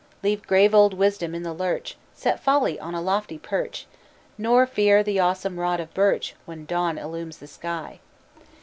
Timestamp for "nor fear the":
4.35-5.19